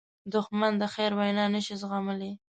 [0.33, 2.31] دښمن د خیر وینا نه شي زغملی